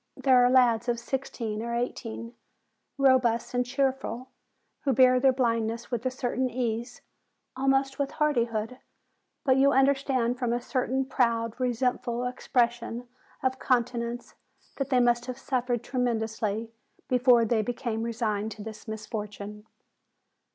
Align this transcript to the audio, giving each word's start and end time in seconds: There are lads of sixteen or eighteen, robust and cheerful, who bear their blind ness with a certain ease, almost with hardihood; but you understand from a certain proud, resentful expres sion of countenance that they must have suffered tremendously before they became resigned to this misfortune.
There 0.17 0.43
are 0.43 0.49
lads 0.49 0.89
of 0.89 0.99
sixteen 0.99 1.61
or 1.61 1.75
eighteen, 1.75 2.33
robust 2.97 3.53
and 3.53 3.63
cheerful, 3.63 4.29
who 4.83 4.93
bear 4.93 5.19
their 5.19 5.31
blind 5.31 5.67
ness 5.67 5.91
with 5.91 6.03
a 6.07 6.09
certain 6.09 6.49
ease, 6.49 7.01
almost 7.55 7.99
with 7.99 8.09
hardihood; 8.13 8.79
but 9.45 9.57
you 9.57 9.71
understand 9.71 10.39
from 10.39 10.53
a 10.53 10.59
certain 10.59 11.05
proud, 11.05 11.59
resentful 11.59 12.25
expres 12.25 12.73
sion 12.73 13.07
of 13.43 13.59
countenance 13.59 14.33
that 14.77 14.89
they 14.89 14.99
must 14.99 15.27
have 15.27 15.37
suffered 15.37 15.83
tremendously 15.83 16.71
before 17.07 17.45
they 17.45 17.61
became 17.61 18.01
resigned 18.01 18.49
to 18.53 18.63
this 18.63 18.87
misfortune. 18.87 19.67